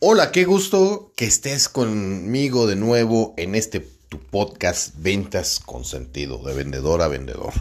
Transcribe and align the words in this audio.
Hola, 0.00 0.30
qué 0.30 0.44
gusto 0.44 1.10
que 1.16 1.24
estés 1.24 1.68
conmigo 1.68 2.68
de 2.68 2.76
nuevo 2.76 3.34
en 3.36 3.56
este 3.56 3.80
tu 3.80 4.20
podcast 4.20 4.94
Ventas 4.96 5.58
con 5.58 5.84
sentido, 5.84 6.38
de 6.38 6.54
vendedor 6.54 7.02
a 7.02 7.08
vendedor. 7.08 7.52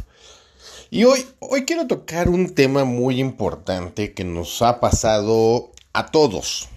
Y 0.91 1.05
hoy, 1.05 1.25
hoy 1.39 1.65
quiero 1.65 1.87
tocar 1.87 2.29
un 2.29 2.53
tema 2.53 2.83
muy 2.83 3.19
importante 3.19 4.13
que 4.13 4.23
nos 4.23 4.61
ha 4.61 4.79
pasado 4.79 5.71
a 5.93 6.11
todos, 6.11 6.69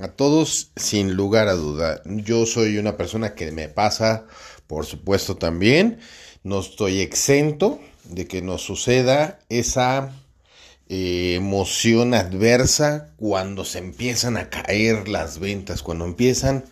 a 0.00 0.08
todos 0.08 0.72
sin 0.76 1.14
lugar 1.14 1.48
a 1.48 1.54
duda. 1.54 2.02
Yo 2.04 2.44
soy 2.44 2.76
una 2.76 2.98
persona 2.98 3.34
que 3.34 3.52
me 3.52 3.70
pasa, 3.70 4.26
por 4.66 4.84
supuesto 4.84 5.38
también, 5.38 5.98
no 6.44 6.60
estoy 6.60 7.00
exento 7.00 7.80
de 8.04 8.26
que 8.26 8.42
nos 8.42 8.60
suceda 8.60 9.38
esa 9.48 10.12
eh, 10.88 11.34
emoción 11.34 12.14
adversa 12.14 13.10
cuando 13.16 13.64
se 13.64 13.78
empiezan 13.78 14.36
a 14.36 14.50
caer 14.50 15.08
las 15.08 15.38
ventas, 15.38 15.82
cuando 15.82 16.04
empiezan 16.04 16.64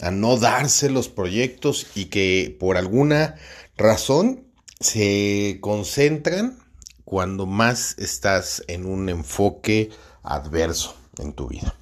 a 0.00 0.10
no 0.10 0.36
darse 0.36 0.90
los 0.90 1.08
proyectos 1.08 1.86
y 1.94 2.06
que 2.06 2.56
por 2.58 2.76
alguna 2.76 3.36
razón 3.76 4.44
se 4.80 5.58
concentran 5.60 6.58
cuando 7.04 7.46
más 7.46 7.94
estás 7.98 8.62
en 8.68 8.86
un 8.86 9.08
enfoque 9.08 9.90
adverso 10.22 10.94
en 11.18 11.32
tu 11.32 11.48
vida. 11.48 11.74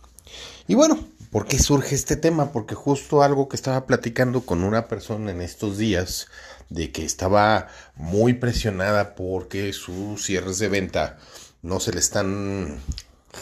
Y 0.68 0.74
bueno, 0.74 0.98
¿por 1.30 1.46
qué 1.46 1.58
surge 1.58 1.94
este 1.94 2.16
tema? 2.16 2.52
Porque 2.52 2.74
justo 2.74 3.22
algo 3.22 3.48
que 3.48 3.56
estaba 3.56 3.86
platicando 3.86 4.42
con 4.42 4.64
una 4.64 4.88
persona 4.88 5.30
en 5.30 5.40
estos 5.40 5.78
días, 5.78 6.28
de 6.70 6.90
que 6.90 7.04
estaba 7.04 7.68
muy 7.94 8.34
presionada 8.34 9.14
porque 9.14 9.72
sus 9.72 10.24
cierres 10.24 10.58
de 10.58 10.68
venta 10.68 11.18
no 11.62 11.80
se 11.80 11.92
le 11.92 12.00
están 12.00 12.80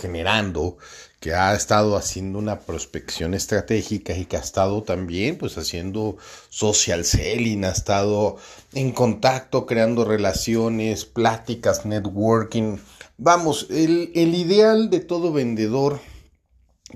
generando, 0.01 0.77
que 1.21 1.33
ha 1.35 1.55
estado 1.55 1.97
haciendo 1.97 2.39
una 2.39 2.61
prospección 2.61 3.33
estratégica 3.33 4.15
y 4.15 4.27
que 4.27 4.37
ha 4.37 4.41
estado 4.41 4.83
también 4.83 5.39
pues 5.39 5.57
haciendo 5.57 6.19
social 6.51 7.07
selling, 7.07 7.65
ha 7.65 7.71
estado 7.71 8.37
en 8.75 8.93
contacto, 8.93 9.65
creando 9.65 10.05
relaciones, 10.05 11.07
pláticas, 11.07 11.87
networking. 11.87 12.77
Vamos, 13.17 13.69
el, 13.71 14.13
el 14.15 14.35
ideal 14.35 14.91
de 14.91 15.01
todo 15.01 15.33
vendedor 15.33 16.01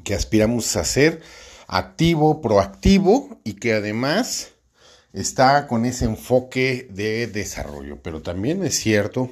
que 0.04 0.14
aspiramos 0.14 0.76
a 0.76 0.84
ser 0.84 1.22
activo, 1.66 2.42
proactivo 2.42 3.40
y 3.44 3.54
que 3.54 3.72
además 3.72 4.48
está 5.14 5.66
con 5.66 5.86
ese 5.86 6.04
enfoque 6.04 6.86
de 6.90 7.28
desarrollo. 7.28 8.02
Pero 8.02 8.20
también 8.20 8.62
es 8.62 8.78
cierto 8.78 9.30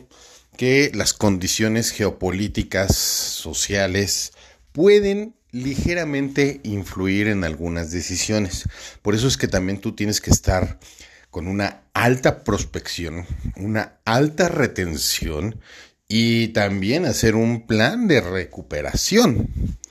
que 0.56 0.90
las 0.94 1.12
condiciones 1.12 1.90
geopolíticas, 1.90 2.94
sociales, 2.96 4.32
pueden 4.72 5.34
ligeramente 5.52 6.60
influir 6.64 7.28
en 7.28 7.44
algunas 7.44 7.90
decisiones. 7.90 8.64
Por 9.02 9.14
eso 9.14 9.28
es 9.28 9.36
que 9.36 9.48
también 9.48 9.80
tú 9.80 9.94
tienes 9.94 10.20
que 10.20 10.30
estar 10.30 10.78
con 11.30 11.48
una 11.48 11.82
alta 11.94 12.44
prospección, 12.44 13.26
una 13.56 13.98
alta 14.04 14.48
retención 14.48 15.60
y 16.08 16.48
también 16.48 17.04
hacer 17.04 17.34
un 17.34 17.66
plan 17.66 18.06
de 18.06 18.20
recuperación, 18.20 19.48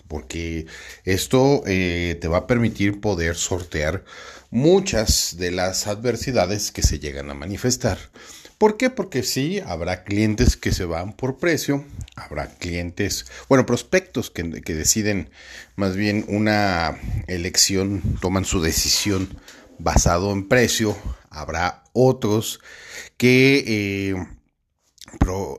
porque 0.08 0.66
esto 1.04 1.64
eh, 1.66 2.18
te 2.22 2.28
va 2.28 2.40
a 2.40 2.48
permitir 2.48 3.02
poder 3.02 3.36
sortear 3.36 4.04
muchas 4.50 5.36
de 5.38 5.52
las 5.52 5.88
adversidades 5.88 6.72
que 6.72 6.84
se 6.84 7.00
llegan 7.00 7.30
a 7.30 7.34
manifestar. 7.34 7.98
¿Por 8.58 8.78
qué? 8.78 8.90
Porque 8.90 9.24
sí, 9.24 9.60
habrá 9.66 10.04
clientes 10.04 10.56
que 10.56 10.72
se 10.72 10.86
van 10.86 11.14
por 11.14 11.38
precio, 11.38 11.84
habrá 12.16 12.48
clientes, 12.48 13.26
bueno, 13.50 13.66
prospectos 13.66 14.32
que, 14.32 14.44
deciden 14.44 15.30
más 15.76 15.98
bien 15.98 16.24
una 16.30 16.98
elección, 17.28 18.02
toman 18.22 18.46
su 18.46 18.62
decisión 18.62 19.38
basado 19.78 20.32
en 20.32 20.48
precio, 20.48 20.96
habrá 21.30 21.84
otros 21.92 22.62
que 23.18 23.64
eh, 23.68 24.16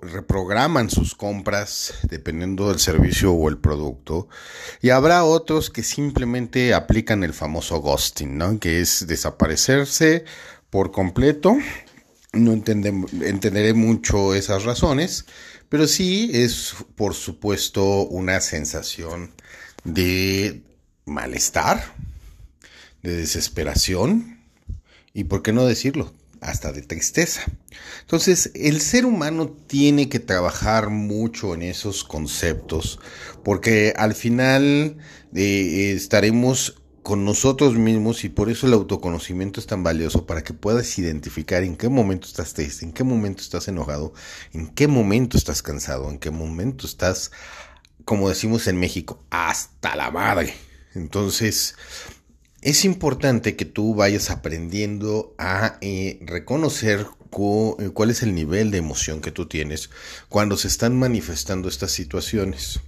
reprograman 0.01 0.89
sus 0.89 1.15
compras 1.15 1.95
dependiendo 2.05 2.69
del 2.69 2.79
servicio 2.79 3.33
o 3.33 3.49
el 3.51 3.59
producto 3.59 4.29
y 4.81 4.91
habrá 4.91 5.25
otros 5.25 5.69
que 5.69 5.83
simplemente 5.83 6.73
aplican 6.73 7.25
el 7.25 7.35
famoso 7.35 7.81
ghosting, 7.81 8.39
¿no? 8.39 8.59
que 8.59 8.81
es 8.81 9.07
desaparecerse 9.07 10.25
por 10.71 10.93
completo 10.93 11.57
no 12.37 12.53
entenderé 12.53 13.75
mucho 13.75 14.35
esas 14.35 14.65
razones, 14.65 15.27
pero 15.69 15.87
sí 15.87 16.31
es, 16.33 16.75
por 16.95 17.15
supuesto, 17.15 18.07
una 18.07 18.41
sensación 18.41 19.33
de 19.85 20.63
malestar, 21.05 21.95
de 23.03 23.17
desesperación 23.17 24.41
y, 25.13 25.25
por 25.25 25.43
qué 25.43 25.53
no 25.53 25.65
decirlo, 25.67 26.13
hasta 26.41 26.73
de 26.73 26.83
tristeza. 26.83 27.43
Entonces, 28.01 28.51
el 28.55 28.81
ser 28.81 29.07
humano 29.07 29.49
tiene 29.49 30.09
que 30.09 30.21
trabajar 30.21 30.91
mucho 30.91 31.55
en 31.55 31.63
esos 31.63 32.05
conceptos, 32.05 33.01
porque 33.43 33.95
al 33.97 34.15
final 34.15 34.99
eh, 35.35 35.93
estaremos 35.97 36.83
con 37.07 37.25
nosotros 37.25 37.75
mismos 37.75 38.25
y 38.25 38.29
por 38.29 38.51
eso 38.51 38.67
el 38.67 38.73
autoconocimiento 38.73 39.61
es 39.61 39.67
tan 39.67 39.85
valioso 39.85 40.27
para 40.27 40.43
que 40.43 40.53
puedas 40.55 40.99
identificar 40.99 41.63
en 41.63 41.77
qué 41.77 41.89
momento 41.89 42.27
estás 42.27 42.53
triste, 42.53 42.85
en 42.85 42.93
qué 42.93 43.05
momento 43.05 43.43
estás 43.43 43.69
enojado, 43.69 44.13
en 44.53 44.67
qué 44.75 44.89
momento 44.89 45.39
estás 45.39 45.63
cansado, 45.63 46.11
en 46.11 46.19
qué 46.19 46.33
momento 46.33 46.85
estás, 46.85 47.31
como 48.05 48.29
decimos 48.29 48.67
en 48.67 48.81
México, 48.81 49.23
hasta 49.31 49.95
la 49.95 50.11
madre. 50.11 50.53
Entonces, 50.97 51.77
es 52.61 52.85
importante 52.85 53.55
que 53.55 53.67
tú 53.67 53.95
vayas 53.95 54.31
aprendiendo 54.31 55.33
a 55.39 55.79
eh, 55.83 56.19
reconocer 56.23 57.07
eh, 57.09 57.91
cuál 57.95 58.11
es 58.11 58.25
el 58.25 58.35
nivel 58.35 58.73
de 58.73 58.79
emoción 58.79 59.21
que 59.21 59.31
tú 59.31 59.47
tienes 59.47 59.91
cuando 60.29 60.57
se 60.57 60.67
están 60.67 60.99
manifestando 60.99 61.69
estas 61.69 61.93
situaciones. 61.93 62.81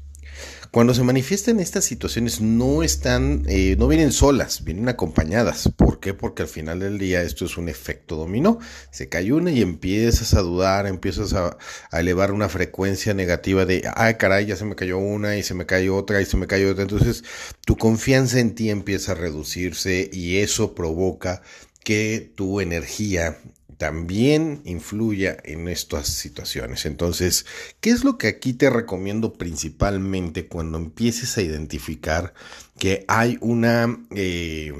Cuando 0.70 0.92
se 0.92 1.02
manifiestan 1.02 1.60
estas 1.60 1.86
situaciones 1.86 2.42
no 2.42 2.82
están, 2.82 3.44
eh, 3.48 3.74
no 3.78 3.88
vienen 3.88 4.12
solas, 4.12 4.64
vienen 4.64 4.88
acompañadas. 4.88 5.70
¿Por 5.74 5.98
qué? 5.98 6.12
Porque 6.12 6.42
al 6.42 6.48
final 6.48 6.80
del 6.80 6.98
día 6.98 7.22
esto 7.22 7.46
es 7.46 7.56
un 7.56 7.70
efecto 7.70 8.16
dominó. 8.16 8.58
Se 8.90 9.08
cae 9.08 9.32
una 9.32 9.50
y 9.50 9.62
empiezas 9.62 10.34
a 10.34 10.42
dudar, 10.42 10.86
empiezas 10.86 11.32
a, 11.32 11.56
a 11.90 12.00
elevar 12.00 12.32
una 12.32 12.50
frecuencia 12.50 13.14
negativa 13.14 13.64
de, 13.64 13.88
ay 13.94 14.14
caray, 14.14 14.44
ya 14.44 14.56
se 14.56 14.66
me 14.66 14.76
cayó 14.76 14.98
una 14.98 15.38
y 15.38 15.42
se 15.42 15.54
me 15.54 15.64
cayó 15.64 15.96
otra 15.96 16.20
y 16.20 16.26
se 16.26 16.36
me 16.36 16.46
cayó 16.46 16.70
otra. 16.70 16.82
Entonces 16.82 17.24
tu 17.64 17.76
confianza 17.76 18.38
en 18.38 18.54
ti 18.54 18.68
empieza 18.68 19.12
a 19.12 19.14
reducirse 19.14 20.10
y 20.12 20.38
eso 20.38 20.74
provoca 20.74 21.40
que 21.82 22.30
tu 22.34 22.60
energía 22.60 23.38
también 23.78 24.60
influya 24.64 25.36
en 25.44 25.68
estas 25.68 26.08
situaciones. 26.08 26.84
Entonces, 26.84 27.46
¿qué 27.80 27.90
es 27.90 28.04
lo 28.04 28.18
que 28.18 28.26
aquí 28.26 28.52
te 28.52 28.68
recomiendo 28.68 29.34
principalmente 29.34 30.48
cuando 30.48 30.78
empieces 30.78 31.38
a 31.38 31.42
identificar 31.42 32.34
que 32.76 33.04
hay 33.06 33.38
una 33.40 34.04
eh, 34.14 34.74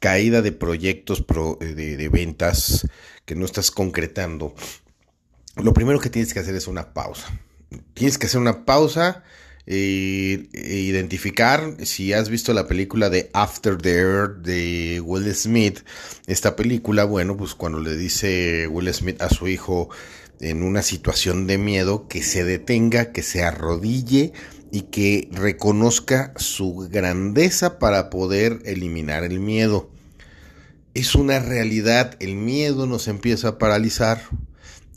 caída 0.00 0.42
de 0.42 0.52
proyectos 0.52 1.24
de, 1.60 1.96
de 1.96 2.08
ventas 2.08 2.86
que 3.24 3.36
no 3.36 3.44
estás 3.44 3.70
concretando? 3.70 4.54
Lo 5.56 5.72
primero 5.72 6.00
que 6.00 6.10
tienes 6.10 6.34
que 6.34 6.40
hacer 6.40 6.56
es 6.56 6.66
una 6.66 6.92
pausa. 6.92 7.40
Tienes 7.94 8.18
que 8.18 8.26
hacer 8.26 8.40
una 8.40 8.64
pausa 8.64 9.22
identificar 9.76 11.76
si 11.84 12.12
has 12.12 12.28
visto 12.28 12.52
la 12.52 12.66
película 12.66 13.10
de 13.10 13.30
After 13.32 13.76
the 13.76 13.94
Earth 13.94 14.38
de 14.38 15.00
Will 15.04 15.32
Smith. 15.34 15.80
Esta 16.26 16.56
película, 16.56 17.04
bueno, 17.04 17.36
pues 17.36 17.54
cuando 17.54 17.80
le 17.80 17.96
dice 17.96 18.66
Will 18.66 18.92
Smith 18.92 19.22
a 19.22 19.30
su 19.30 19.48
hijo 19.48 19.88
en 20.40 20.62
una 20.62 20.82
situación 20.82 21.46
de 21.46 21.58
miedo 21.58 22.08
que 22.08 22.22
se 22.22 22.44
detenga, 22.44 23.12
que 23.12 23.22
se 23.22 23.44
arrodille 23.44 24.32
y 24.72 24.82
que 24.82 25.28
reconozca 25.32 26.32
su 26.36 26.88
grandeza 26.90 27.78
para 27.78 28.10
poder 28.10 28.60
eliminar 28.64 29.24
el 29.24 29.40
miedo. 29.40 29.90
Es 30.94 31.14
una 31.14 31.38
realidad, 31.38 32.16
el 32.18 32.34
miedo 32.34 32.86
nos 32.86 33.06
empieza 33.06 33.48
a 33.48 33.58
paralizar, 33.58 34.22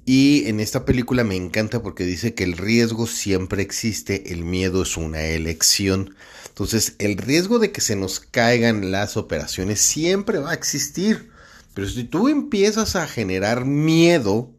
y 0.05 0.47
en 0.47 0.59
esta 0.59 0.83
película 0.83 1.23
me 1.23 1.35
encanta 1.35 1.81
porque 1.81 2.03
dice 2.03 2.33
que 2.33 2.43
el 2.43 2.57
riesgo 2.57 3.07
siempre 3.07 3.61
existe, 3.61 4.33
el 4.33 4.43
miedo 4.43 4.83
es 4.83 4.97
una 4.97 5.21
elección. 5.21 6.15
Entonces, 6.49 6.95
el 6.99 7.17
riesgo 7.17 7.57
de 7.57 7.71
que 7.71 7.79
se 7.79 7.95
nos 7.95 8.19
caigan 8.19 8.91
las 8.91 9.15
operaciones 9.15 9.79
siempre 9.79 10.39
va 10.39 10.51
a 10.51 10.55
existir. 10.55 11.31
Pero 11.73 11.87
si 11.87 12.03
tú 12.03 12.27
empiezas 12.27 12.95
a 12.95 13.07
generar 13.07 13.65
miedo, 13.65 14.51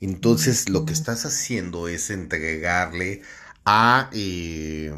entonces 0.00 0.68
lo 0.68 0.86
que 0.86 0.92
estás 0.92 1.26
haciendo 1.26 1.88
es 1.88 2.10
entregarle 2.10 3.22
a, 3.64 4.08
eh, 4.12 4.94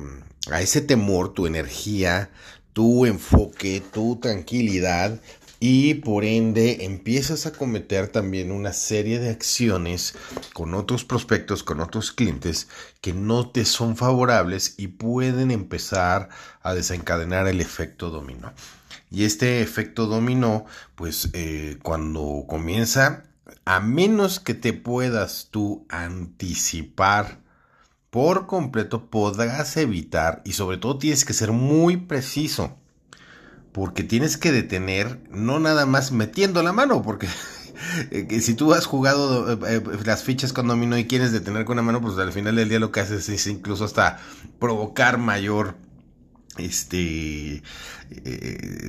a 0.50 0.60
ese 0.60 0.82
temor 0.82 1.32
tu 1.32 1.46
energía, 1.46 2.30
tu 2.74 3.06
enfoque, 3.06 3.82
tu 3.92 4.20
tranquilidad 4.20 5.20
y 5.62 5.92
por 5.94 6.24
ende 6.24 6.86
empiezas 6.86 7.44
a 7.44 7.52
cometer 7.52 8.08
también 8.08 8.50
una 8.50 8.72
serie 8.72 9.18
de 9.18 9.28
acciones 9.28 10.14
con 10.54 10.72
otros 10.72 11.04
prospectos, 11.04 11.62
con 11.62 11.80
otros 11.80 12.12
clientes 12.12 12.68
que 13.02 13.12
no 13.12 13.50
te 13.50 13.66
son 13.66 13.94
favorables 13.94 14.74
y 14.78 14.88
pueden 14.88 15.50
empezar 15.50 16.30
a 16.62 16.72
desencadenar 16.72 17.46
el 17.46 17.60
efecto 17.60 18.08
dominó. 18.08 18.54
Y 19.10 19.24
este 19.24 19.60
efecto 19.60 20.06
dominó, 20.06 20.64
pues 20.94 21.28
eh, 21.34 21.78
cuando 21.82 22.46
comienza, 22.48 23.24
a 23.66 23.80
menos 23.80 24.40
que 24.40 24.54
te 24.54 24.72
puedas 24.72 25.48
tú 25.50 25.84
anticipar 25.90 27.40
por 28.08 28.46
completo, 28.46 29.10
podrás 29.10 29.76
evitar 29.76 30.40
y 30.46 30.52
sobre 30.52 30.78
todo 30.78 30.96
tienes 30.96 31.26
que 31.26 31.34
ser 31.34 31.52
muy 31.52 31.98
preciso 31.98 32.79
porque 33.72 34.02
tienes 34.02 34.36
que 34.36 34.52
detener, 34.52 35.20
no 35.30 35.60
nada 35.60 35.86
más 35.86 36.12
metiendo 36.12 36.62
la 36.62 36.72
mano, 36.72 37.02
porque 37.02 37.28
eh, 38.10 38.40
si 38.40 38.54
tú 38.54 38.74
has 38.74 38.86
jugado 38.86 39.52
eh, 39.52 39.58
eh, 39.68 39.82
las 40.04 40.24
fichas 40.24 40.52
con 40.52 40.68
dominó 40.68 40.98
y 40.98 41.06
quieres 41.06 41.32
detener 41.32 41.64
con 41.64 41.76
la 41.76 41.82
mano, 41.82 42.00
pues 42.00 42.18
al 42.18 42.32
final 42.32 42.56
del 42.56 42.68
día 42.68 42.80
lo 42.80 42.90
que 42.92 43.00
haces 43.00 43.28
es 43.28 43.46
incluso 43.46 43.84
hasta 43.84 44.18
provocar 44.58 45.18
mayor 45.18 45.76
este 46.58 47.62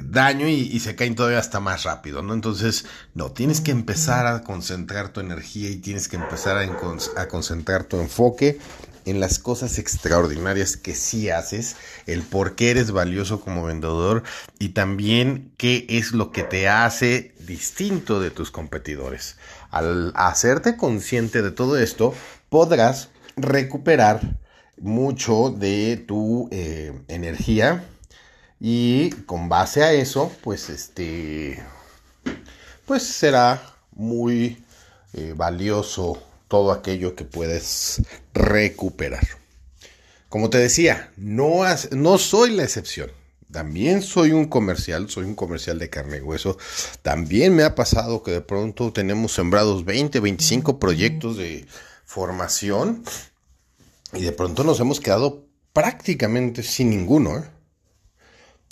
daño 0.03 0.47
y, 0.47 0.79
se 0.79 0.95
caen 0.95 1.13
todavía 1.13 1.37
hasta 1.37 1.59
más 1.59 1.83
rápido, 1.83 2.23
¿no? 2.23 2.33
Entonces, 2.33 2.85
no, 3.13 3.31
tienes 3.31 3.61
que 3.61 3.69
empezar 3.69 4.25
a 4.25 4.41
concentrar 4.41 5.09
tu 5.09 5.19
energía 5.19 5.69
y 5.69 5.75
tienes 5.75 6.07
que 6.07 6.15
empezar 6.15 6.57
a 6.57 7.27
concentrar 7.27 7.83
tu 7.83 8.01
enfoque 8.01 8.59
en 9.05 9.19
las 9.19 9.39
cosas 9.39 9.77
extraordinarias 9.77 10.77
que 10.77 10.95
sí 10.95 11.29
haces, 11.29 11.75
el 12.05 12.21
por 12.21 12.55
qué 12.55 12.71
eres 12.71 12.91
valioso 12.91 13.41
como 13.41 13.63
vendedor 13.63 14.23
y 14.59 14.69
también 14.69 15.53
qué 15.57 15.85
es 15.89 16.11
lo 16.11 16.31
que 16.31 16.43
te 16.43 16.67
hace 16.67 17.33
distinto 17.39 18.19
de 18.19 18.31
tus 18.31 18.51
competidores. 18.51 19.37
Al 19.69 20.11
hacerte 20.15 20.77
consciente 20.77 21.41
de 21.41 21.51
todo 21.51 21.77
esto, 21.77 22.13
podrás 22.49 23.09
recuperar 23.35 24.39
mucho 24.77 25.49
de 25.49 26.03
tu 26.07 26.49
eh, 26.51 26.93
energía 27.07 27.83
y 28.59 29.11
con 29.25 29.49
base 29.49 29.83
a 29.83 29.93
eso, 29.93 30.31
pues 30.43 30.69
este, 30.69 31.63
pues 32.85 33.03
será 33.03 33.61
muy 33.93 34.63
eh, 35.13 35.33
valioso 35.35 36.21
todo 36.51 36.73
aquello 36.73 37.15
que 37.15 37.23
puedes 37.23 38.01
recuperar. 38.33 39.25
Como 40.27 40.49
te 40.49 40.57
decía, 40.57 41.09
no, 41.15 41.61
no 41.91 42.17
soy 42.17 42.51
la 42.51 42.63
excepción. 42.63 43.09
También 43.49 44.01
soy 44.01 44.33
un 44.33 44.49
comercial, 44.49 45.09
soy 45.09 45.23
un 45.23 45.35
comercial 45.35 45.79
de 45.79 45.89
carne 45.89 46.17
y 46.17 46.19
hueso. 46.19 46.57
También 47.03 47.55
me 47.55 47.63
ha 47.63 47.73
pasado 47.73 48.21
que 48.21 48.31
de 48.31 48.41
pronto 48.41 48.91
tenemos 48.91 49.31
sembrados 49.31 49.85
20, 49.85 50.19
25 50.19 50.77
proyectos 50.77 51.37
de 51.37 51.65
formación 52.03 53.01
y 54.11 54.23
de 54.23 54.33
pronto 54.33 54.65
nos 54.65 54.77
hemos 54.81 54.99
quedado 54.99 55.45
prácticamente 55.71 56.63
sin 56.63 56.89
ninguno. 56.89 57.37
¿eh? 57.37 57.43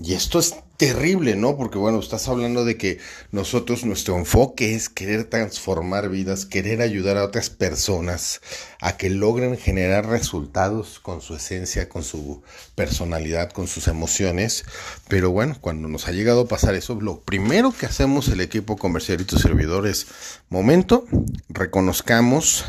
Y 0.02 0.14
esto 0.14 0.40
es 0.40 0.56
terrible, 0.78 1.36
¿no? 1.36 1.58
Porque 1.58 1.78
bueno, 1.78 2.00
estás 2.00 2.30
hablando 2.30 2.64
de 2.64 2.78
que 2.78 3.00
nosotros, 3.34 3.84
nuestro 3.84 4.16
enfoque 4.18 4.74
es 4.74 4.88
querer 4.88 5.26
transformar 5.26 6.08
vidas, 6.08 6.46
querer 6.46 6.82
ayudar 6.82 7.18
a 7.18 7.26
otras 7.26 7.50
personas 7.50 8.40
a 8.80 8.96
que 8.96 9.10
logren 9.10 9.58
generar 9.58 10.08
resultados 10.08 11.02
con 11.02 11.20
su 11.20 11.36
esencia, 11.36 11.90
con 11.90 12.04
su 12.04 12.44
personalidad, 12.76 13.52
con 13.52 13.68
sus 13.68 13.90
emociones. 13.90 14.64
Pero 15.10 15.32
bueno, 15.32 15.58
cuando 15.60 15.90
nos 15.90 16.08
ha 16.08 16.14
llegado 16.14 16.42
a 16.42 16.48
pasar 16.48 16.76
eso, 16.76 16.96
lo 17.02 17.20
primero 17.20 17.74
que 17.78 17.86
hacemos 17.86 18.30
el 18.30 18.40
equipo 18.40 18.78
comercial 18.78 19.20
y 19.20 19.26
tu 19.26 19.38
servidor 19.38 19.86
es, 19.86 20.08
momento, 20.48 21.06
reconozcamos 21.50 22.64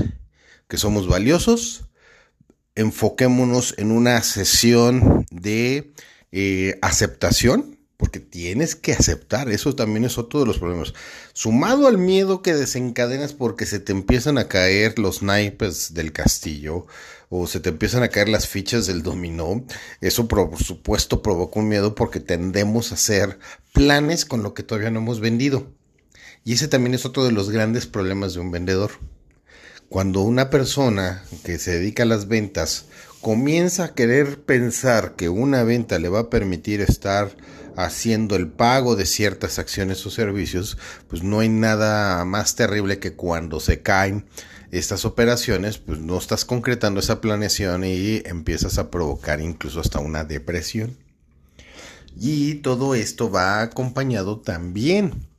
que 0.66 0.78
somos 0.78 1.06
valiosos, 1.06 1.84
enfoquémonos 2.74 3.74
en 3.78 3.92
una 3.92 4.20
sesión 4.24 5.26
de 5.30 5.92
eh, 6.32 6.78
aceptación, 6.82 7.78
porque 7.96 8.18
tienes 8.18 8.76
que 8.76 8.94
aceptar, 8.94 9.50
eso 9.50 9.74
también 9.74 10.04
es 10.04 10.16
otro 10.16 10.40
de 10.40 10.46
los 10.46 10.58
problemas. 10.58 10.94
Sumado 11.34 11.86
al 11.86 11.98
miedo 11.98 12.40
que 12.40 12.54
desencadenas 12.54 13.34
porque 13.34 13.66
se 13.66 13.78
te 13.78 13.92
empiezan 13.92 14.38
a 14.38 14.48
caer 14.48 14.98
los 14.98 15.22
naipes 15.22 15.92
del 15.92 16.10
castillo 16.12 16.86
o 17.28 17.46
se 17.46 17.60
te 17.60 17.68
empiezan 17.68 18.02
a 18.02 18.08
caer 18.08 18.30
las 18.30 18.48
fichas 18.48 18.86
del 18.86 19.02
dominó, 19.02 19.66
eso 20.00 20.28
por 20.28 20.56
supuesto 20.56 21.22
provoca 21.22 21.60
un 21.60 21.68
miedo 21.68 21.94
porque 21.94 22.20
tendemos 22.20 22.90
a 22.90 22.94
hacer 22.94 23.38
planes 23.74 24.24
con 24.24 24.42
lo 24.42 24.54
que 24.54 24.62
todavía 24.62 24.90
no 24.90 25.00
hemos 25.00 25.20
vendido. 25.20 25.70
Y 26.42 26.54
ese 26.54 26.68
también 26.68 26.94
es 26.94 27.04
otro 27.04 27.24
de 27.24 27.32
los 27.32 27.50
grandes 27.50 27.86
problemas 27.86 28.32
de 28.32 28.40
un 28.40 28.50
vendedor. 28.50 28.92
Cuando 29.90 30.22
una 30.22 30.48
persona 30.48 31.22
que 31.44 31.58
se 31.58 31.72
dedica 31.72 32.04
a 32.04 32.06
las 32.06 32.28
ventas 32.28 32.86
comienza 33.20 33.84
a 33.84 33.94
querer 33.94 34.42
pensar 34.42 35.14
que 35.14 35.28
una 35.28 35.62
venta 35.62 35.98
le 35.98 36.08
va 36.08 36.20
a 36.20 36.30
permitir 36.30 36.80
estar 36.80 37.30
haciendo 37.76 38.36
el 38.36 38.48
pago 38.48 38.96
de 38.96 39.06
ciertas 39.06 39.58
acciones 39.58 40.04
o 40.06 40.10
servicios, 40.10 40.78
pues 41.08 41.22
no 41.22 41.40
hay 41.40 41.48
nada 41.48 42.24
más 42.24 42.54
terrible 42.54 42.98
que 42.98 43.14
cuando 43.14 43.60
se 43.60 43.82
caen 43.82 44.26
estas 44.70 45.04
operaciones, 45.04 45.78
pues 45.78 45.98
no 45.98 46.16
estás 46.18 46.44
concretando 46.44 47.00
esa 47.00 47.20
planeación 47.20 47.84
y 47.84 48.22
empiezas 48.24 48.78
a 48.78 48.90
provocar 48.90 49.40
incluso 49.40 49.80
hasta 49.80 49.98
una 49.98 50.24
depresión. 50.24 50.96
Y 52.18 52.56
todo 52.56 52.94
esto 52.94 53.30
va 53.30 53.62
acompañado 53.62 54.40
también 54.40 55.29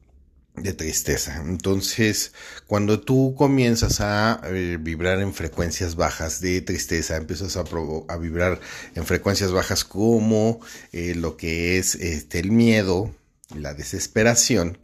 de 0.56 0.74
tristeza. 0.74 1.38
Entonces, 1.38 2.34
cuando 2.68 3.00
tú 3.00 3.36
comienzas 3.38 4.02
a 4.02 4.42
eh, 4.46 4.78
vibrar 4.80 5.22
en 5.22 5.34
frecuencias 5.34 5.96
bajas 5.96 6.42
de 6.42 6.62
tristeza, 6.62 7.18
empiezas 7.18 7.58
a, 7.58 7.64
a 8.08 8.18
vibrar 8.18 8.60
en 8.96 9.06
frecuencias 9.06 9.52
bajas 9.52 9.84
como 9.86 10.60
eh, 10.92 11.16
lo 11.16 11.38
que 11.38 11.78
es 11.78 11.96
este, 11.96 12.40
el 12.40 12.52
miedo, 12.52 13.14
la 13.56 13.74
desesperación, 13.74 14.78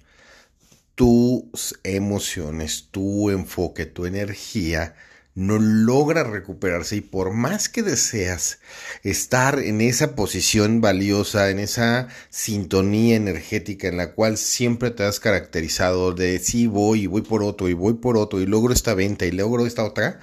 tus 0.95 1.79
emociones, 1.83 2.87
tu 2.91 3.29
enfoque, 3.29 3.85
tu 3.85 4.05
energía 4.05 4.95
no 5.37 5.59
logra 5.59 6.23
recuperarse 6.23 6.95
y 6.95 7.01
por 7.01 7.31
más 7.31 7.69
que 7.69 7.83
deseas 7.83 8.57
estar 9.03 9.59
en 9.59 9.81
esa 9.81 10.15
posición 10.15 10.81
valiosa, 10.81 11.51
en 11.51 11.59
esa 11.59 12.07
sintonía 12.31 13.15
energética 13.17 13.87
en 13.87 13.97
la 13.97 14.13
cual 14.13 14.39
siempre 14.39 14.89
te 14.89 15.03
has 15.03 15.19
caracterizado 15.19 16.11
de 16.13 16.39
sí 16.39 16.65
voy 16.65 17.03
y 17.03 17.05
voy 17.05 17.21
por 17.21 17.43
otro 17.43 17.69
y 17.69 17.73
voy 17.73 17.93
por 17.93 18.17
otro 18.17 18.41
y 18.41 18.47
logro 18.47 18.73
esta 18.73 18.95
venta 18.95 19.27
y 19.27 19.31
logro 19.31 19.67
esta 19.67 19.83
otra, 19.83 20.21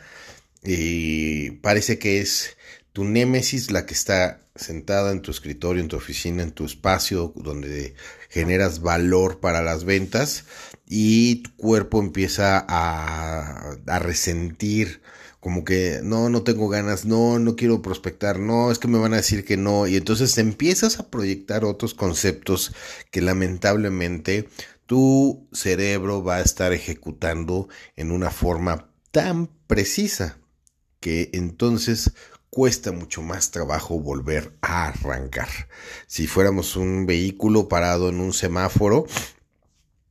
y 0.64 1.52
parece 1.62 1.96
que 2.00 2.20
es 2.20 2.56
tu 2.92 3.04
némesis 3.04 3.70
la 3.70 3.86
que 3.86 3.94
está 3.94 4.40
sentada 4.56 5.12
en 5.12 5.22
tu 5.22 5.30
escritorio, 5.30 5.80
en 5.80 5.88
tu 5.88 5.96
oficina, 5.96 6.42
en 6.42 6.50
tu 6.50 6.64
espacio 6.64 7.32
donde 7.36 7.94
generas 8.30 8.80
valor 8.80 9.38
para 9.38 9.62
las 9.62 9.84
ventas 9.84 10.44
y 10.88 11.36
tu 11.36 11.54
cuerpo 11.54 12.00
empieza 12.00 12.64
a, 12.68 13.76
a 13.86 13.98
resentir 14.00 15.03
como 15.44 15.62
que 15.62 16.00
no, 16.02 16.30
no 16.30 16.42
tengo 16.42 16.70
ganas, 16.70 17.04
no, 17.04 17.38
no 17.38 17.54
quiero 17.54 17.82
prospectar, 17.82 18.38
no, 18.38 18.72
es 18.72 18.78
que 18.78 18.88
me 18.88 18.98
van 18.98 19.12
a 19.12 19.18
decir 19.18 19.44
que 19.44 19.58
no, 19.58 19.86
y 19.86 19.94
entonces 19.94 20.38
empiezas 20.38 20.98
a 20.98 21.10
proyectar 21.10 21.66
otros 21.66 21.92
conceptos 21.92 22.72
que 23.10 23.20
lamentablemente 23.20 24.48
tu 24.86 25.46
cerebro 25.52 26.24
va 26.24 26.36
a 26.36 26.40
estar 26.40 26.72
ejecutando 26.72 27.68
en 27.94 28.10
una 28.10 28.30
forma 28.30 28.88
tan 29.10 29.48
precisa 29.66 30.38
que 30.98 31.28
entonces 31.34 32.12
cuesta 32.48 32.92
mucho 32.92 33.20
más 33.20 33.50
trabajo 33.50 34.00
volver 34.00 34.56
a 34.62 34.86
arrancar. 34.86 35.48
Si 36.06 36.26
fuéramos 36.26 36.74
un 36.74 37.04
vehículo 37.04 37.68
parado 37.68 38.08
en 38.08 38.18
un 38.18 38.32
semáforo, 38.32 39.04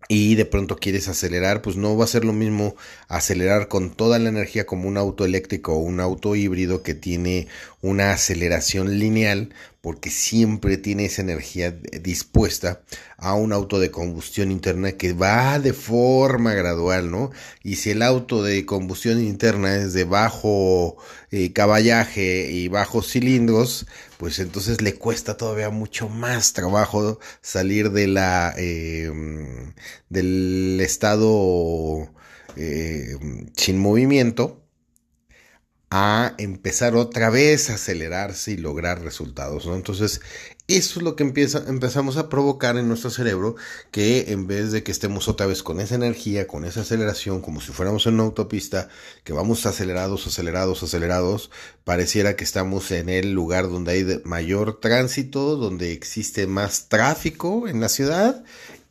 y 0.08 0.36
de 0.36 0.46
pronto 0.46 0.76
quieres 0.76 1.08
acelerar, 1.08 1.62
pues 1.62 1.76
no 1.76 1.96
va 1.96 2.06
a 2.06 2.08
ser 2.08 2.26
lo 2.26 2.34
mismo 2.34 2.76
acelerar 3.08 3.68
con 3.68 3.92
toda 3.92 4.20
la 4.20 4.30
energía 4.30 4.66
como 4.66 4.88
un 4.88 4.98
auto 4.98 5.26
eléctrico 5.26 5.74
o 5.74 5.80
un 5.80 6.00
auto 6.00 6.36
híbrido 6.36 6.84
que 6.84 6.94
tiene 6.94 7.48
una 7.82 8.12
aceleración 8.12 9.00
lineal, 9.00 9.54
porque 9.84 10.10
siempre 10.12 10.78
tiene 10.78 11.04
esa 11.04 11.22
energía 11.24 11.72
dispuesta 11.72 12.84
a 13.18 13.34
un 13.34 13.52
auto 13.52 13.80
de 13.80 13.92
combustión 13.92 14.50
interna 14.50 14.94
que 14.94 15.12
va 15.12 15.60
de 15.60 15.74
forma 15.74 16.54
gradual, 16.54 17.12
¿no? 17.12 17.32
Y 17.64 17.76
si 17.76 17.90
el 17.90 18.02
auto 18.02 18.44
de 18.44 18.66
combustión 18.66 19.22
interna 19.22 19.76
es 19.76 19.92
de 19.92 20.06
bajo 20.06 20.96
eh, 21.32 21.52
caballaje 21.52 22.50
y 22.50 22.70
bajos 22.70 23.12
cilindros, 23.12 23.86
pues 24.18 24.40
entonces 24.40 24.82
le 24.82 24.96
cuesta 24.96 25.36
todavía 25.36 25.70
mucho 25.70 26.08
más 26.08 26.54
trabajo 26.54 27.20
salir 27.42 27.92
de 27.92 28.08
la 28.08 28.54
em, 28.58 29.74
del 30.08 30.80
estado 30.82 32.10
em, 32.56 33.48
sin 33.58 33.80
movimiento 33.80 34.63
a 35.96 36.34
empezar 36.40 36.96
otra 36.96 37.30
vez 37.30 37.70
a 37.70 37.76
acelerarse 37.76 38.50
y 38.50 38.58
lograr 38.58 39.04
resultados, 39.04 39.68
¿no? 39.68 39.76
Entonces, 39.76 40.22
eso 40.68 41.00
es 41.00 41.04
lo 41.04 41.16
que 41.16 41.22
empezamos 41.22 42.18
a 42.18 42.30
provocar 42.30 42.78
en 42.78 42.88
nuestro 42.88 43.12
cerebro, 43.12 43.58
que 43.92 44.32
en 44.32 44.48
vez 44.48 44.72
de 44.72 44.82
que 44.82 44.92
estemos 44.92 45.28
otra 45.28 45.46
vez 45.46 45.62
con 45.62 45.80
esa 45.80 45.94
energía, 45.94 46.48
con 46.48 46.66
esa 46.66 46.82
aceleración, 46.82 47.42
como 47.42 47.62
si 47.62 47.72
fuéramos 47.74 48.08
en 48.08 48.16
una 48.16 48.24
autopista, 48.24 48.90
que 49.24 49.34
vamos 49.34 49.68
acelerados, 49.68 50.26
acelerados, 50.26 50.82
acelerados, 50.82 51.52
pareciera 51.84 52.36
que 52.36 52.44
estamos 52.44 52.90
en 52.90 53.10
el 53.10 53.34
lugar 53.34 53.70
donde 53.70 53.92
hay 53.92 54.22
mayor 54.24 54.80
tránsito, 54.80 55.58
donde 55.58 55.92
existe 55.92 56.48
más 56.48 56.90
tráfico 56.90 57.68
en 57.68 57.82
la 57.82 57.90
ciudad, 57.90 58.44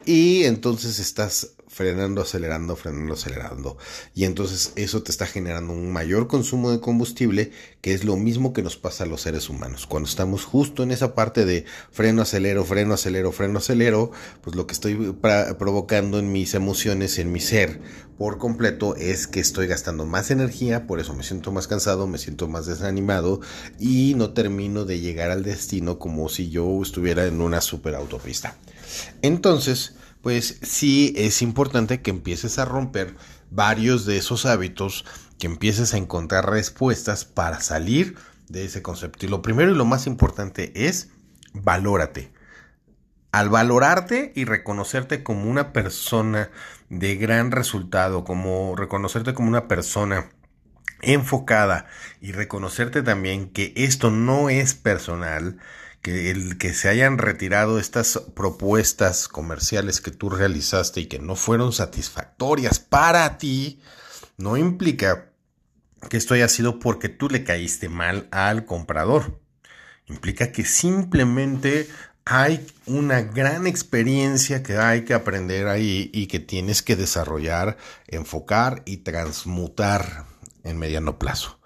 y 0.05 0.45
entonces 0.45 1.01
estás 1.01 1.55
frenando, 1.73 2.21
acelerando, 2.21 2.77
frenando, 2.77 3.15
acelerando. 3.15 3.79
Y 4.15 4.25
entonces 4.25 4.73
eso 4.77 5.03
te 5.03 5.11
está 5.11 5.27
generando 5.27 5.73
un 5.73 5.91
mayor 5.91 6.29
consumo 6.29 6.71
de 6.71 6.81
combustible, 6.81 7.51
que 7.81 7.95
es 7.95 8.05
lo 8.05 8.17
mismo 8.17 8.53
que 8.53 8.63
nos 8.63 8.77
pasa 8.77 9.05
a 9.05 9.07
los 9.07 9.23
seres 9.23 9.49
humanos. 9.49 9.87
Cuando 9.87 10.07
estamos 10.07 10.45
justo 10.45 10.83
en 10.83 10.91
esa 10.91 11.15
parte 11.15 11.47
de 11.47 11.65
freno, 11.91 12.23
acelero, 12.23 12.65
freno, 12.65 12.93
acelero, 12.93 13.33
freno, 13.33 13.59
acelero, 13.59 14.11
pues 14.43 14.55
lo 14.55 14.67
que 14.67 14.75
estoy 14.75 15.17
provocando 15.59 16.19
en 16.19 16.31
mis 16.31 16.53
emociones, 16.53 17.19
en 17.19 17.33
mi 17.33 17.41
ser 17.41 17.81
por 18.19 18.37
completo, 18.37 18.95
es 18.95 19.27
que 19.27 19.41
estoy 19.41 19.67
gastando 19.67 20.05
más 20.05 20.31
energía, 20.31 20.87
por 20.87 21.01
eso 21.01 21.15
me 21.15 21.25
siento 21.25 21.53
más 21.53 21.69
cansado, 21.69 22.07
me 22.07 22.19
siento 22.19 22.49
más 22.49 22.67
desanimado 22.67 23.41
y 23.81 24.13
no 24.15 24.35
termino 24.35 24.85
de 24.85 25.01
llegar 25.01 25.31
al 25.31 25.43
destino 25.43 25.99
como 25.99 26.29
si 26.29 26.51
yo 26.51 26.83
estuviera 26.83 27.27
en 27.27 27.41
una 27.41 27.63
super 27.63 27.95
autopista. 27.95 28.59
Entonces, 29.23 29.95
pues 30.23 30.59
sí 30.63 31.13
es 31.17 31.43
importante 31.43 32.01
que 32.01 32.11
empieces 32.11 32.59
a 32.59 32.65
romper 32.65 33.17
varios 33.51 34.07
de 34.07 34.17
esos 34.17 34.47
hábitos, 34.47 35.05
que 35.39 35.47
empieces 35.47 35.93
a 35.93 35.99
encontrar 35.99 36.49
respuestas 36.49 37.25
para 37.25 37.61
salir 37.61 38.17
de 38.49 38.65
ese 38.65 38.83
concepto. 38.83 39.27
Y 39.27 39.29
lo 39.29 39.43
primero 39.43 39.73
y 39.73 39.75
lo 39.75 39.85
más 39.85 40.07
importante 40.07 40.87
es 40.87 41.11
valórate. 41.53 42.33
Al 43.33 43.49
valorarte 43.49 44.33
y 44.37 44.45
reconocerte 44.45 45.23
como 45.23 45.51
una 45.51 45.73
persona 45.73 46.51
de 46.89 47.17
gran 47.17 47.51
resultado, 47.51 48.25
como 48.25 48.77
reconocerte 48.77 49.35
como 49.35 49.49
una 49.49 49.69
persona 49.69 50.31
enfocada 51.01 51.87
y 52.21 52.33
reconocerte 52.33 53.03
también 53.03 53.49
que 53.49 53.73
esto 53.75 54.11
no 54.11 54.51
es 54.51 54.75
personal, 54.75 55.59
que 56.03 56.31
el 56.31 56.59
que 56.59 56.75
se 56.75 56.89
hayan 56.89 57.17
retirado 57.17 57.79
estas 57.79 58.21
propuestas 58.35 59.29
comerciales 59.29 60.01
que 60.01 60.11
tú 60.11 60.29
realizaste 60.29 61.01
y 61.01 61.07
que 61.07 61.21
no 61.21 61.37
fueron 61.37 61.73
satisfactorias 61.73 62.81
para 62.81 63.39
ti, 63.39 63.81
no 64.37 64.57
implica 64.57 65.31
que 66.11 66.17
esto 66.17 66.35
haya 66.35 66.49
sido 66.49 66.81
porque 66.81 67.09
tú 67.09 67.29
le 67.29 67.45
caíste 67.45 67.89
mal 67.89 68.29
al 68.33 68.67
comprador. 68.67 69.41
Implica 70.07 70.51
que 70.51 70.65
simplemente 70.65 71.89
hay 72.25 72.67
una 72.87 73.23
gran 73.23 73.69
experiencia 73.69 74.65
que 74.65 74.79
hay 74.79 75.05
que 75.05 75.15
aprender 75.15 75.69
ahí 75.69 76.11
y 76.13 76.27
que 76.27 76.41
tienes 76.41 76.83
que 76.83 76.97
desarrollar, 76.97 77.77
enfocar 78.09 78.83
y 78.85 78.99
transmutar 78.99 80.27
en 80.65 80.79
mediano 80.79 81.19
plazo 81.21 81.62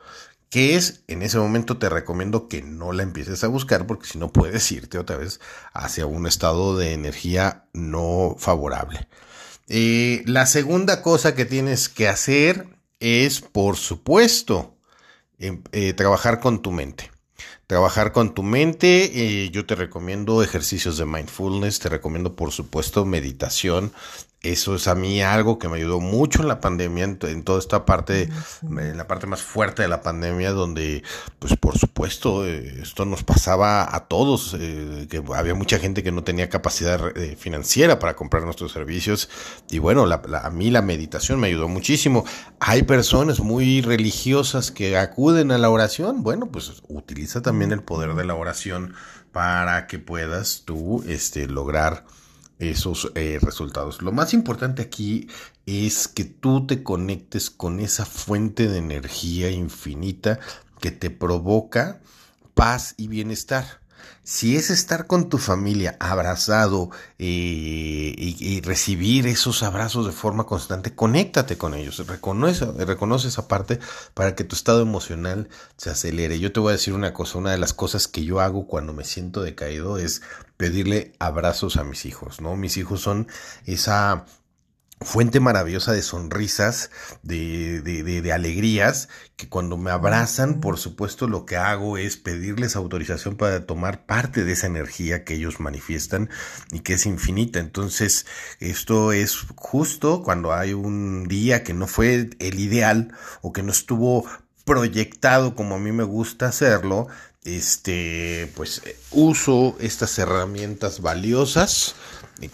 que 0.56 0.75
es, 0.75 1.02
en 1.06 1.20
ese 1.20 1.36
momento 1.36 1.76
te 1.76 1.90
recomiendo 1.90 2.48
que 2.48 2.62
no 2.62 2.94
la 2.94 3.02
empieces 3.02 3.44
a 3.44 3.48
buscar 3.48 3.86
porque 3.86 4.06
si 4.06 4.16
no 4.16 4.32
puedes 4.32 4.72
irte 4.72 4.96
otra 4.96 5.18
vez 5.18 5.38
hacia 5.75 6.06
un 6.06 6.26
estado 6.26 6.78
de 6.78 6.94
energía 6.94 7.66
no 7.75 8.36
favorable. 8.38 9.06
Eh, 9.68 10.22
la 10.25 10.46
segunda 10.46 11.02
cosa 11.02 11.34
que 11.34 11.44
tienes 11.44 11.90
que 11.90 12.08
hacer 12.08 12.68
es, 13.00 13.42
por 13.42 13.76
supuesto, 13.76 14.78
em, 15.38 15.62
eh, 15.72 15.92
trabajar 15.92 16.40
con 16.40 16.62
tu 16.62 16.72
mente. 16.72 17.10
Trabajar 17.66 18.12
con 18.12 18.32
tu 18.32 18.42
mente, 18.42 19.10
eh, 19.44 19.50
yo 19.50 19.66
te 19.66 19.75
recomiendo 19.75 20.42
ejercicios 20.42 20.96
de 20.96 21.04
mindfulness, 21.04 21.80
te 21.80 21.90
recomiendo 21.90 22.34
por 22.34 22.50
supuesto 22.50 23.04
meditación, 23.04 23.92
eso 24.52 24.74
es 24.74 24.88
a 24.88 24.94
mí 24.94 25.22
algo 25.22 25.58
que 25.58 25.68
me 25.68 25.76
ayudó 25.76 26.00
mucho 26.00 26.42
en 26.42 26.48
la 26.48 26.60
pandemia, 26.60 27.04
en, 27.04 27.42
toda 27.44 27.58
esta 27.58 27.84
parte, 27.84 28.28
en 28.62 28.96
la 28.96 29.06
parte 29.06 29.26
más 29.26 29.42
fuerte 29.42 29.82
de 29.82 29.88
la 29.88 30.02
pandemia, 30.02 30.52
donde, 30.52 31.02
pues 31.38 31.56
por 31.56 31.78
supuesto, 31.78 32.46
eh, 32.46 32.80
esto 32.82 33.04
nos 33.04 33.22
pasaba 33.22 33.94
a 33.94 34.06
todos, 34.06 34.56
eh, 34.58 35.06
que 35.10 35.22
había 35.34 35.54
mucha 35.54 35.78
gente 35.78 36.02
que 36.02 36.12
no 36.12 36.24
tenía 36.24 36.48
capacidad 36.48 37.16
eh, 37.16 37.36
financiera 37.36 37.98
para 37.98 38.16
comprar 38.16 38.44
nuestros 38.44 38.72
servicios. 38.72 39.28
Y 39.70 39.78
bueno, 39.78 40.04
a 40.04 40.50
mí 40.50 40.70
la 40.70 40.82
meditación 40.82 41.40
me 41.40 41.48
ayudó 41.48 41.68
muchísimo. 41.68 42.24
Hay 42.60 42.82
personas 42.82 43.40
muy 43.40 43.80
religiosas 43.80 44.70
que 44.70 44.96
acuden 44.96 45.50
a 45.50 45.58
la 45.58 45.70
oración. 45.70 46.22
Bueno, 46.22 46.46
pues 46.46 46.82
utiliza 46.88 47.42
también 47.42 47.72
el 47.72 47.82
poder 47.82 48.14
de 48.14 48.24
la 48.24 48.34
oración 48.34 48.94
para 49.32 49.86
que 49.86 49.98
puedas 49.98 50.62
tú 50.64 51.04
este, 51.06 51.46
lograr 51.46 52.04
esos 52.58 53.12
eh, 53.14 53.38
resultados. 53.40 54.02
Lo 54.02 54.12
más 54.12 54.34
importante 54.34 54.82
aquí 54.82 55.28
es 55.66 56.08
que 56.08 56.25
tú 56.25 56.66
te 56.66 56.82
conectes 56.82 57.50
con 57.50 57.80
esa 57.80 58.06
fuente 58.06 58.68
de 58.68 58.78
energía 58.78 59.50
infinita 59.50 60.38
que 60.80 60.90
te 60.90 61.10
provoca 61.10 62.00
paz 62.54 62.94
y 62.96 63.08
bienestar. 63.08 63.80
Si 64.22 64.56
es 64.56 64.70
estar 64.70 65.06
con 65.06 65.28
tu 65.28 65.38
familia 65.38 65.96
abrazado 66.00 66.90
eh, 67.18 68.14
y, 68.16 68.60
recibir 68.62 69.26
esos 69.26 69.62
abrazos 69.62 70.06
de 70.06 70.12
forma 70.12 70.44
constante, 70.44 70.94
conéctate 70.94 71.56
con 71.56 71.74
ellos, 71.74 72.04
reconoce, 72.06 72.66
reconoce 72.84 73.28
esa 73.28 73.46
parte 73.46 73.78
para 74.14 74.34
que 74.34 74.44
tu 74.44 74.56
estado 74.56 74.80
emocional 74.80 75.48
se 75.76 75.90
acelere. 75.90 76.40
Yo 76.40 76.52
te 76.52 76.60
voy 76.60 76.70
a 76.70 76.72
decir 76.72 76.94
una 76.94 77.12
cosa, 77.12 77.38
una 77.38 77.52
de 77.52 77.58
las 77.58 77.72
cosas 77.72 78.08
que 78.08 78.24
yo 78.24 78.40
hago 78.40 78.66
cuando 78.66 78.92
me 78.92 79.04
siento 79.04 79.42
decaído 79.42 79.98
es 79.98 80.22
pedirle 80.56 81.12
abrazos 81.18 81.76
a 81.76 81.84
mis 81.84 82.04
hijos, 82.06 82.40
¿no? 82.40 82.56
Mis 82.56 82.76
hijos 82.76 83.00
son 83.00 83.28
esa 83.64 84.24
fuente 85.00 85.40
maravillosa 85.40 85.92
de 85.92 86.02
sonrisas, 86.02 86.90
de, 87.22 87.82
de, 87.82 88.02
de, 88.02 88.32
alegrías, 88.32 89.08
que 89.36 89.48
cuando 89.48 89.76
me 89.76 89.90
abrazan, 89.90 90.60
por 90.60 90.78
supuesto, 90.78 91.28
lo 91.28 91.44
que 91.44 91.56
hago 91.56 91.98
es 91.98 92.16
pedirles 92.16 92.76
autorización 92.76 93.36
para 93.36 93.66
tomar 93.66 94.06
parte 94.06 94.44
de 94.44 94.52
esa 94.52 94.66
energía 94.66 95.24
que 95.24 95.34
ellos 95.34 95.60
manifiestan 95.60 96.30
y 96.72 96.80
que 96.80 96.94
es 96.94 97.04
infinita. 97.04 97.58
Entonces, 97.58 98.26
esto 98.58 99.12
es 99.12 99.36
justo 99.54 100.22
cuando 100.22 100.54
hay 100.54 100.72
un 100.72 101.28
día 101.28 101.62
que 101.62 101.74
no 101.74 101.86
fue 101.86 102.30
el 102.38 102.58
ideal 102.58 103.12
o 103.42 103.52
que 103.52 103.62
no 103.62 103.72
estuvo 103.72 104.26
proyectado 104.64 105.54
como 105.54 105.76
a 105.76 105.78
mí 105.78 105.92
me 105.92 106.04
gusta 106.04 106.48
hacerlo, 106.48 107.06
este, 107.46 108.52
pues 108.56 108.82
uso 109.12 109.76
estas 109.78 110.18
herramientas 110.18 111.00
valiosas 111.00 111.94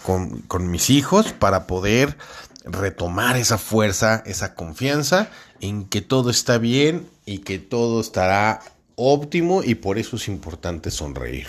con, 0.01 0.71
mis 0.71 0.89
hijos 0.89 1.33
para 1.33 1.67
poder 1.67 2.17
retomar 2.65 3.37
esa 3.37 3.57
fuerza, 3.57 4.23
esa 4.25 4.55
confianza 4.55 5.29
en 5.59 5.85
que 5.85 6.01
todo 6.01 6.29
está 6.29 6.57
bien 6.57 7.07
y 7.25 7.39
que 7.39 7.59
todo 7.59 8.01
estará 8.01 8.61
óptimo 8.95 9.63
y 9.63 9.75
por 9.75 9.97
eso 9.97 10.15
es 10.15 10.27
importante 10.27 10.91
sonreír. 10.91 11.47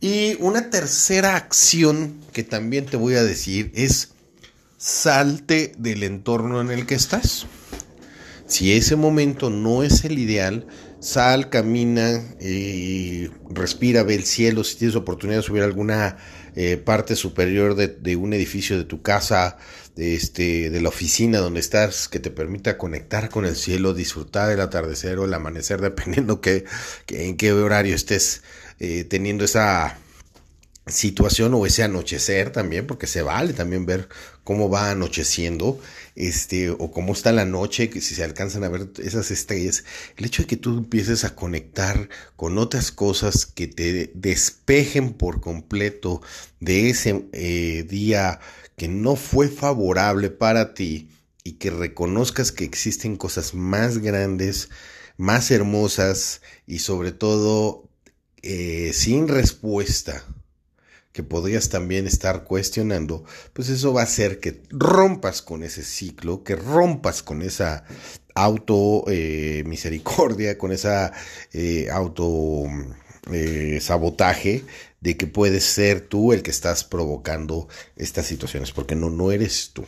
Y 0.00 0.36
una 0.40 0.70
tercera 0.70 1.36
acción 1.36 2.20
que 2.32 2.42
también 2.42 2.86
te 2.86 2.96
voy 2.96 3.14
a 3.14 3.22
decir 3.22 3.70
es 3.74 4.12
salte 4.78 5.74
del 5.76 6.02
entorno 6.02 6.60
en 6.60 6.70
el 6.70 6.86
que 6.86 6.94
estás. 6.94 7.46
Si 8.46 8.72
ese 8.72 8.96
momento 8.96 9.50
no 9.50 9.82
es 9.82 10.04
el 10.04 10.18
ideal, 10.18 10.66
sal, 11.00 11.50
camina 11.50 12.22
y 12.40 13.28
respira, 13.50 14.02
ve 14.02 14.14
el 14.14 14.24
cielo. 14.24 14.64
Si 14.64 14.76
tienes 14.76 14.96
oportunidad 14.96 15.38
de 15.38 15.42
subir 15.42 15.62
alguna 15.62 16.18
eh, 16.56 16.76
parte 16.76 17.16
superior 17.16 17.74
de, 17.74 18.16
un 18.16 18.32
edificio 18.32 18.76
de 18.76 18.84
tu 18.84 19.02
casa, 19.02 19.56
de, 19.96 20.14
este, 20.14 20.70
de 20.70 20.80
la 20.80 20.88
oficina 20.88 21.38
donde 21.38 21.60
estás, 21.60 22.08
que 22.08 22.20
te 22.20 22.30
permita 22.30 22.78
conectar 22.78 23.28
con 23.28 23.44
el 23.46 23.56
cielo, 23.56 23.94
disfrutar 23.94 24.48
del 24.48 24.60
atardecer 24.60 25.18
o 25.18 25.24
el 25.24 25.34
amanecer, 25.34 25.80
dependiendo 25.82 26.40
que, 26.40 26.64
en 27.08 27.36
qué 27.36 27.52
horario 27.52 27.94
estés 27.94 28.42
eh, 28.78 29.04
teniendo 29.04 29.44
esa 29.44 29.98
situación 30.90 31.54
o 31.54 31.66
ese 31.66 31.82
anochecer 31.82 32.50
también, 32.50 32.86
porque 32.86 33.06
se 33.06 33.22
vale 33.22 33.52
también 33.52 33.86
ver 33.86 34.08
cómo 34.44 34.68
va 34.68 34.90
anocheciendo, 34.90 35.80
este, 36.16 36.70
o 36.70 36.90
cómo 36.90 37.12
está 37.12 37.32
la 37.32 37.44
noche, 37.44 37.90
que 37.90 38.00
si 38.00 38.14
se 38.14 38.24
alcanzan 38.24 38.64
a 38.64 38.68
ver 38.68 38.90
esas 38.98 39.30
estrellas, 39.30 39.84
el 40.16 40.24
hecho 40.26 40.42
de 40.42 40.48
que 40.48 40.56
tú 40.56 40.78
empieces 40.78 41.24
a 41.24 41.34
conectar 41.34 42.08
con 42.36 42.58
otras 42.58 42.90
cosas 42.92 43.46
que 43.46 43.68
te 43.68 44.10
despejen 44.14 45.12
por 45.12 45.40
completo 45.40 46.22
de 46.58 46.90
ese 46.90 47.26
eh, 47.32 47.84
día 47.88 48.40
que 48.76 48.88
no 48.88 49.16
fue 49.16 49.48
favorable 49.48 50.30
para 50.30 50.74
ti 50.74 51.10
y 51.44 51.52
que 51.52 51.70
reconozcas 51.70 52.52
que 52.52 52.64
existen 52.64 53.16
cosas 53.16 53.54
más 53.54 53.98
grandes, 53.98 54.70
más 55.16 55.50
hermosas 55.50 56.40
y 56.66 56.80
sobre 56.80 57.12
todo 57.12 57.88
eh, 58.42 58.92
sin 58.94 59.28
respuesta 59.28 60.24
que 61.12 61.22
podrías 61.22 61.68
también 61.68 62.06
estar 62.06 62.44
cuestionando, 62.44 63.24
pues 63.52 63.68
eso 63.68 63.92
va 63.92 64.02
a 64.02 64.04
hacer 64.04 64.38
que 64.38 64.62
rompas 64.70 65.42
con 65.42 65.62
ese 65.62 65.82
ciclo, 65.82 66.44
que 66.44 66.56
rompas 66.56 67.22
con 67.22 67.42
esa 67.42 67.84
auto 68.34 69.04
eh, 69.08 69.64
misericordia, 69.66 70.56
con 70.56 70.72
esa 70.72 71.12
eh, 71.52 71.88
auto 71.90 72.64
eh, 73.32 73.78
sabotaje 73.80 74.64
de 75.00 75.16
que 75.16 75.26
puedes 75.26 75.64
ser 75.64 76.00
tú 76.00 76.32
el 76.32 76.42
que 76.42 76.50
estás 76.50 76.84
provocando 76.84 77.68
estas 77.96 78.26
situaciones, 78.26 78.72
porque 78.72 78.94
no, 78.94 79.10
no 79.10 79.32
eres 79.32 79.70
tú. 79.72 79.86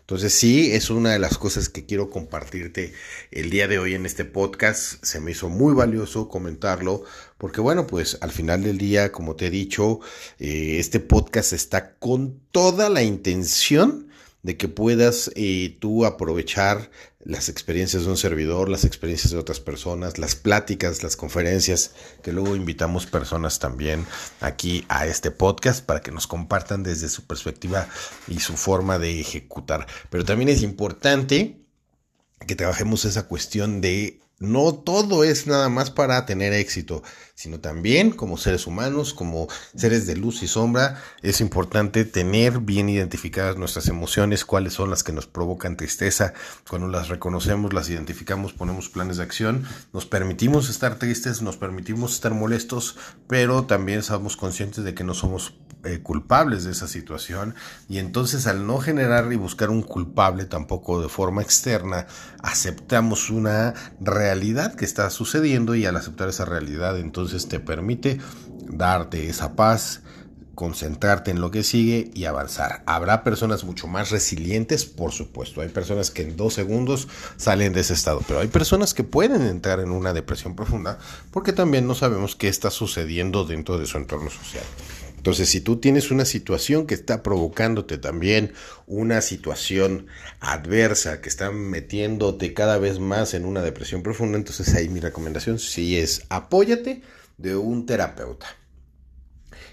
Entonces 0.00 0.32
sí, 0.32 0.72
es 0.72 0.90
una 0.90 1.12
de 1.12 1.18
las 1.18 1.38
cosas 1.38 1.68
que 1.68 1.86
quiero 1.86 2.10
compartirte 2.10 2.92
el 3.30 3.50
día 3.50 3.68
de 3.68 3.78
hoy 3.78 3.94
en 3.94 4.06
este 4.06 4.24
podcast. 4.24 5.04
Se 5.04 5.20
me 5.20 5.32
hizo 5.32 5.48
muy 5.48 5.74
valioso 5.74 6.28
comentarlo 6.28 7.04
porque 7.38 7.60
bueno, 7.60 7.86
pues 7.86 8.18
al 8.20 8.30
final 8.30 8.62
del 8.62 8.78
día, 8.78 9.12
como 9.12 9.36
te 9.36 9.46
he 9.46 9.50
dicho, 9.50 10.00
eh, 10.38 10.76
este 10.78 11.00
podcast 11.00 11.52
está 11.52 11.96
con 11.96 12.40
toda 12.50 12.88
la 12.88 13.02
intención 13.02 14.08
de 14.42 14.56
que 14.56 14.68
puedas 14.68 15.30
eh, 15.34 15.76
tú 15.80 16.06
aprovechar 16.06 16.90
las 17.26 17.48
experiencias 17.48 18.04
de 18.04 18.10
un 18.10 18.16
servidor, 18.16 18.68
las 18.68 18.84
experiencias 18.84 19.32
de 19.32 19.38
otras 19.38 19.58
personas, 19.58 20.16
las 20.16 20.36
pláticas, 20.36 21.02
las 21.02 21.16
conferencias, 21.16 21.92
que 22.22 22.32
luego 22.32 22.54
invitamos 22.54 23.06
personas 23.06 23.58
también 23.58 24.06
aquí 24.40 24.84
a 24.88 25.06
este 25.06 25.32
podcast 25.32 25.84
para 25.84 26.00
que 26.00 26.12
nos 26.12 26.28
compartan 26.28 26.84
desde 26.84 27.08
su 27.08 27.26
perspectiva 27.26 27.88
y 28.28 28.38
su 28.38 28.56
forma 28.56 29.00
de 29.00 29.20
ejecutar. 29.20 29.86
Pero 30.08 30.24
también 30.24 30.48
es 30.48 30.62
importante 30.62 31.58
que 32.46 32.54
trabajemos 32.54 33.04
esa 33.04 33.26
cuestión 33.26 33.80
de 33.80 34.20
no 34.38 34.74
todo 34.74 35.24
es 35.24 35.46
nada 35.46 35.68
más 35.68 35.90
para 35.90 36.26
tener 36.26 36.52
éxito, 36.52 37.02
sino 37.34 37.58
también 37.60 38.10
como 38.10 38.36
seres 38.36 38.66
humanos, 38.66 39.14
como 39.14 39.48
seres 39.74 40.06
de 40.06 40.16
luz 40.16 40.42
y 40.42 40.48
sombra, 40.48 41.02
es 41.22 41.40
importante 41.40 42.04
tener 42.04 42.60
bien 42.60 42.88
identificadas 42.88 43.56
nuestras 43.56 43.88
emociones, 43.88 44.44
cuáles 44.44 44.74
son 44.74 44.90
las 44.90 45.02
que 45.02 45.12
nos 45.12 45.26
provocan 45.26 45.76
tristeza. 45.76 46.34
Cuando 46.68 46.88
las 46.88 47.08
reconocemos, 47.08 47.72
las 47.72 47.88
identificamos, 47.88 48.52
ponemos 48.52 48.88
planes 48.90 49.16
de 49.16 49.22
acción, 49.22 49.64
nos 49.92 50.04
permitimos 50.04 50.68
estar 50.68 50.98
tristes, 50.98 51.40
nos 51.40 51.56
permitimos 51.56 52.12
estar 52.12 52.34
molestos, 52.34 52.96
pero 53.26 53.64
también 53.64 54.02
somos 54.02 54.36
conscientes 54.36 54.84
de 54.84 54.94
que 54.94 55.04
no 55.04 55.14
somos 55.14 55.54
eh, 55.86 56.00
culpables 56.02 56.64
de 56.64 56.72
esa 56.72 56.88
situación 56.88 57.54
y 57.88 57.98
entonces 57.98 58.46
al 58.46 58.66
no 58.66 58.78
generar 58.78 59.32
y 59.32 59.36
buscar 59.36 59.70
un 59.70 59.82
culpable 59.82 60.44
tampoco 60.44 61.00
de 61.00 61.08
forma 61.08 61.42
externa, 61.42 62.06
aceptamos 62.42 63.30
una 63.30 63.74
realidad 64.00 64.74
que 64.74 64.84
está 64.84 65.08
sucediendo 65.10 65.74
y 65.74 65.86
al 65.86 65.96
aceptar 65.96 66.28
esa 66.28 66.44
realidad 66.44 66.98
entonces 66.98 67.48
te 67.48 67.60
permite 67.60 68.18
darte 68.68 69.28
esa 69.28 69.54
paz, 69.54 70.02
concentrarte 70.56 71.30
en 71.30 71.40
lo 71.40 71.52
que 71.52 71.62
sigue 71.62 72.10
y 72.14 72.24
avanzar. 72.24 72.82
Habrá 72.86 73.22
personas 73.22 73.62
mucho 73.62 73.86
más 73.86 74.10
resilientes, 74.10 74.86
por 74.86 75.12
supuesto. 75.12 75.60
Hay 75.60 75.68
personas 75.68 76.10
que 76.10 76.22
en 76.22 76.36
dos 76.36 76.54
segundos 76.54 77.06
salen 77.36 77.72
de 77.72 77.82
ese 77.82 77.92
estado, 77.92 78.22
pero 78.26 78.40
hay 78.40 78.48
personas 78.48 78.94
que 78.94 79.04
pueden 79.04 79.42
entrar 79.42 79.78
en 79.80 79.90
una 79.90 80.12
depresión 80.12 80.56
profunda 80.56 80.98
porque 81.30 81.52
también 81.52 81.86
no 81.86 81.94
sabemos 81.94 82.34
qué 82.34 82.48
está 82.48 82.70
sucediendo 82.70 83.44
dentro 83.44 83.78
de 83.78 83.86
su 83.86 83.98
entorno 83.98 84.30
social. 84.30 84.64
Entonces, 85.26 85.48
si 85.48 85.60
tú 85.60 85.78
tienes 85.78 86.12
una 86.12 86.24
situación 86.24 86.86
que 86.86 86.94
está 86.94 87.24
provocándote 87.24 87.98
también 87.98 88.52
una 88.86 89.20
situación 89.20 90.06
adversa, 90.38 91.20
que 91.20 91.28
está 91.28 91.50
metiéndote 91.50 92.54
cada 92.54 92.78
vez 92.78 93.00
más 93.00 93.34
en 93.34 93.44
una 93.44 93.60
depresión 93.60 94.04
profunda, 94.04 94.38
entonces 94.38 94.72
ahí 94.76 94.88
mi 94.88 95.00
recomendación 95.00 95.58
sí 95.58 95.98
es 95.98 96.22
apóyate 96.28 97.02
de 97.38 97.56
un 97.56 97.86
terapeuta. 97.86 98.46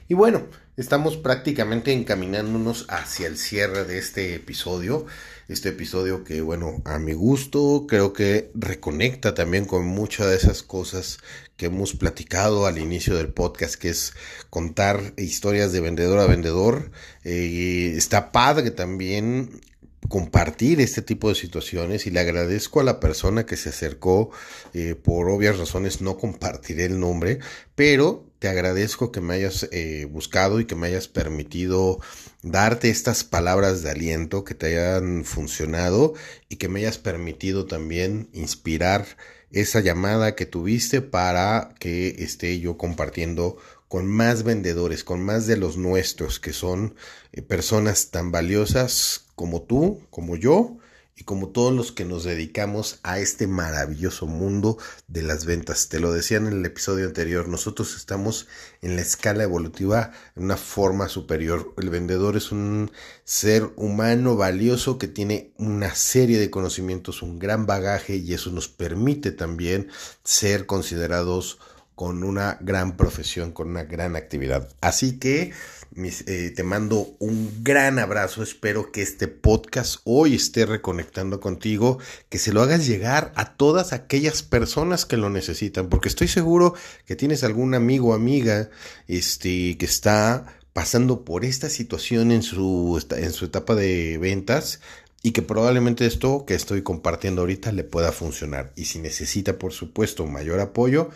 Y 0.08 0.16
bueno, 0.16 0.48
estamos 0.76 1.18
prácticamente 1.18 1.92
encaminándonos 1.92 2.86
hacia 2.90 3.28
el 3.28 3.38
cierre 3.38 3.86
de 3.86 3.98
este 3.98 4.36
episodio. 4.36 5.06
Este 5.48 5.70
episodio 5.70 6.24
que, 6.24 6.42
bueno, 6.42 6.82
a 6.86 7.00
mi 7.00 7.14
gusto 7.14 7.86
creo 7.88 8.14
que 8.14 8.50
reconecta 8.56 9.34
también 9.34 9.66
con 9.66 9.86
muchas 9.86 10.28
de 10.28 10.38
esas 10.38 10.64
cosas 10.64 11.20
que 11.58 11.68
hemos 11.68 11.94
platicado 11.94 12.66
al 12.66 12.78
inicio 12.78 13.16
del 13.16 13.28
podcast, 13.28 13.76
que 13.76 13.90
es 13.90 14.14
contar 14.50 15.14
historias 15.18 15.72
de 15.72 15.82
vendedor 15.82 16.20
a 16.20 16.28
vendedor. 16.28 16.92
Eh, 17.24 17.94
está 17.98 18.32
padre 18.32 18.72
también 18.72 19.62
compartir 20.10 20.82
este 20.82 21.02
tipo 21.02 21.30
de 21.30 21.36
situaciones 21.36 22.06
y 22.06 22.12
le 22.12 22.20
agradezco 22.20 22.80
a 22.80 22.84
la 22.84 23.00
persona 23.00 23.46
que 23.46 23.58
se 23.58 23.70
acercó, 23.70 24.32
eh, 24.74 24.96
por 24.96 25.30
obvias 25.30 25.58
razones 25.58 26.02
no 26.02 26.18
compartiré 26.18 26.86
el 26.86 27.00
nombre, 27.00 27.40
pero 27.76 28.26
te 28.40 28.48
agradezco 28.48 29.12
que 29.12 29.22
me 29.22 29.36
hayas 29.36 29.70
eh, 29.72 30.06
buscado 30.10 30.60
y 30.60 30.66
que 30.66 30.76
me 30.76 30.88
hayas 30.88 31.08
permitido 31.08 32.00
darte 32.42 32.90
estas 32.90 33.24
palabras 33.24 33.84
de 33.84 33.92
aliento 33.92 34.44
que 34.44 34.54
te 34.54 34.78
hayan 34.78 35.24
funcionado 35.24 36.14
y 36.50 36.58
que 36.58 36.68
me 36.68 36.82
hayas 36.82 36.98
permitido 36.98 37.66
también 37.66 38.30
inspirar 38.34 39.06
esa 39.52 39.80
llamada 39.80 40.36
que 40.36 40.46
tuviste 40.46 41.02
para 41.02 41.74
que 41.80 42.16
esté 42.20 42.60
yo 42.60 42.78
compartiendo 42.78 43.58
con 43.88 44.08
más 44.08 44.44
vendedores, 44.44 45.04
con 45.04 45.24
más 45.24 45.46
de 45.46 45.56
los 45.56 45.78
nuestros, 45.78 46.40
que 46.40 46.52
son 46.52 46.96
eh, 47.32 47.44
personas 47.44 48.10
tan 48.10 48.32
valiosas 48.32 49.23
como 49.36 49.64
tú, 49.64 50.02
como 50.10 50.36
yo, 50.36 50.78
y 51.16 51.24
como 51.24 51.50
todos 51.50 51.74
los 51.74 51.92
que 51.92 52.06
nos 52.06 52.24
dedicamos 52.24 53.00
a 53.04 53.20
este 53.20 53.46
maravilloso 53.46 54.26
mundo 54.26 54.78
de 55.08 55.22
las 55.22 55.46
ventas. 55.46 55.90
Te 55.90 56.00
lo 56.00 56.12
decía 56.12 56.38
en 56.38 56.48
el 56.48 56.66
episodio 56.66 57.06
anterior, 57.06 57.48
nosotros 57.48 57.96
estamos 57.96 58.48
en 58.82 58.96
la 58.96 59.04
escala 59.04 59.44
evolutiva 59.44 60.12
en 60.36 60.46
una 60.46 60.58
forma 60.58 61.10
superior. 61.10 61.74
El 61.78 61.90
vendedor 61.90 62.36
es 62.36 62.52
un 62.52 62.92
ser 63.26 63.72
humano 63.76 64.36
valioso 64.36 64.98
que 64.98 65.08
tiene 65.08 65.54
una 65.58 65.94
serie 65.94 66.40
de 66.40 66.50
conocimientos, 66.50 67.22
un 67.22 67.38
gran 67.38 67.68
bagaje 67.68 68.16
y 68.16 68.34
eso 68.34 68.50
nos 68.50 68.68
permite 68.68 69.32
también 69.32 69.90
ser 70.24 70.66
considerados 70.66 71.60
con 71.96 72.24
una 72.24 72.58
gran 72.62 72.98
profesión, 72.98 73.52
con 73.52 73.70
una 73.70 73.84
gran 73.84 74.16
actividad. 74.16 74.70
Así 74.82 75.20
que 75.20 75.54
eh, 75.96 76.52
te 76.56 76.64
mando 76.64 77.16
un 77.20 77.64
gran 77.64 78.00
abrazo. 78.00 78.42
Espero 78.42 78.92
que 78.92 79.02
este 79.02 79.28
podcast 79.28 79.98
hoy 80.04 80.36
esté 80.36 80.66
reconectando 80.66 81.40
contigo, 81.40 82.00
que 82.30 82.40
se 82.40 82.52
lo 82.52 82.62
hagas 82.62 82.88
llegar 82.88 83.32
a 83.36 83.54
todas 83.56 83.94
aquellas 83.94 84.42
personas 84.42 85.06
que 85.06 85.18
lo 85.18 85.30
necesitan, 85.30 85.90
porque 85.90 86.10
estoy 86.10 86.28
seguro 86.28 86.74
que 87.06 87.16
tienes 87.16 87.44
algún 87.44 87.76
amigo 87.76 88.10
o 88.10 88.14
amiga 88.14 88.70
este, 89.08 89.78
que 89.78 89.86
está 89.86 90.46
pasando 90.74 91.24
por 91.24 91.46
esta 91.46 91.70
situación 91.70 92.32
en 92.32 92.42
su, 92.42 93.00
en 93.12 93.32
su 93.32 93.46
etapa 93.46 93.76
de 93.76 94.18
ventas 94.18 94.80
y 95.26 95.32
que 95.32 95.42
probablemente 95.42 96.06
esto 96.06 96.46
que 96.46 96.54
estoy 96.54 96.82
compartiendo 96.82 97.42
ahorita 97.42 97.72
le 97.72 97.86
pueda 97.86 98.12
funcionar. 98.12 98.74
Y 98.76 98.86
si 98.86 99.00
necesita, 99.00 99.58
por 99.58 99.72
supuesto, 99.72 100.26
mayor 100.26 100.60
apoyo, 100.60 101.12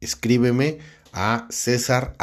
escríbeme 0.00 0.78
a 1.12 1.46
césar 1.50 2.14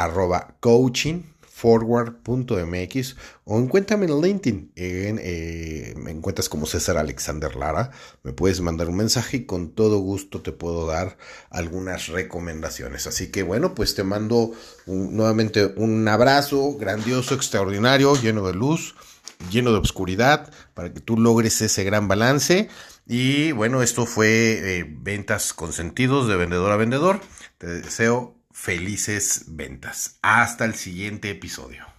coaching 0.60 1.22
forward.mx 1.56 3.16
o 3.44 3.58
encuéntrame 3.58 4.04
en 4.04 4.20
LinkedIn. 4.20 4.72
En, 4.76 5.18
eh, 5.22 5.94
me 5.96 6.10
encuentras 6.10 6.50
como 6.50 6.66
César 6.66 6.98
Alexander 6.98 7.56
Lara. 7.56 7.92
Me 8.22 8.34
puedes 8.34 8.60
mandar 8.60 8.90
un 8.90 8.96
mensaje 8.96 9.38
y 9.38 9.46
con 9.46 9.70
todo 9.70 9.98
gusto 10.00 10.42
te 10.42 10.52
puedo 10.52 10.86
dar 10.86 11.16
algunas 11.48 12.08
recomendaciones. 12.08 13.06
Así 13.06 13.30
que 13.30 13.42
bueno, 13.42 13.74
pues 13.74 13.94
te 13.94 14.04
mando 14.04 14.52
nuevamente 14.84 15.72
un 15.76 16.06
abrazo 16.08 16.74
grandioso, 16.74 17.34
extraordinario, 17.34 18.14
lleno 18.16 18.46
de 18.46 18.52
luz, 18.52 18.94
lleno 19.50 19.72
de 19.72 19.78
oscuridad, 19.78 20.52
para 20.74 20.92
que 20.92 21.00
tú 21.00 21.18
logres 21.18 21.62
ese 21.62 21.84
gran 21.84 22.06
balance. 22.06 22.68
Y 23.06 23.52
bueno, 23.52 23.82
esto 23.82 24.04
fue 24.04 24.78
eh, 24.78 24.84
ventas 24.88 25.52
con 25.52 25.72
sentidos 25.72 26.26
de 26.28 26.36
vendedor 26.36 26.72
a 26.72 26.76
vendedor. 26.76 27.20
Te 27.58 27.66
deseo 27.68 28.36
felices 28.50 29.44
ventas. 29.48 30.18
Hasta 30.22 30.64
el 30.64 30.74
siguiente 30.74 31.30
episodio. 31.30 31.95